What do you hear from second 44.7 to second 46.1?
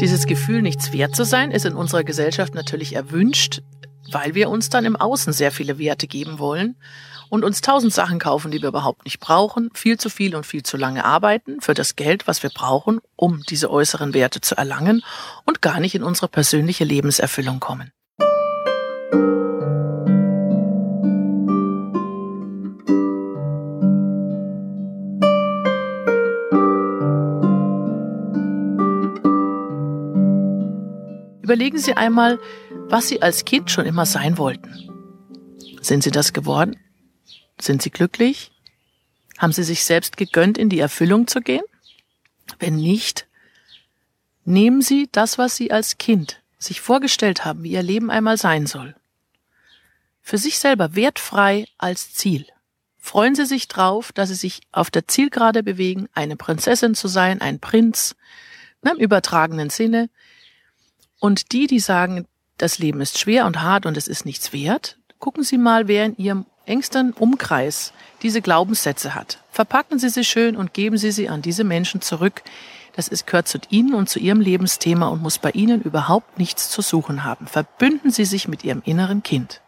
Sie das, was Sie als